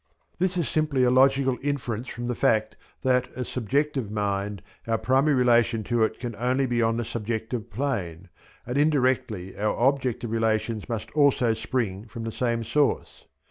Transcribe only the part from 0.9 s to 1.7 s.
a logical